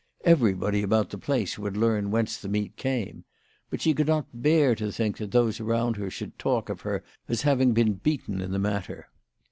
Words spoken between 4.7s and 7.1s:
to think that those around her should talk of her